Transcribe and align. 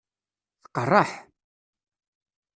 Tqeṛṛeḥ! 0.63 1.11